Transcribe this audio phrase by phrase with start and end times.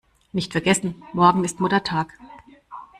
[0.33, 2.17] Nicht vergessen: Morgen ist Muttertag!